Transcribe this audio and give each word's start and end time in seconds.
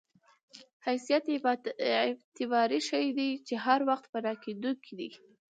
حیثیت 0.85 1.25
اعتباري 1.99 2.79
شی 2.89 3.05
دی 3.17 3.29
چې 3.47 3.53
هر 3.65 3.79
وخت 3.89 4.05
پناه 4.13 4.35
کېدونکی 4.43 4.93
دی. 4.99 5.09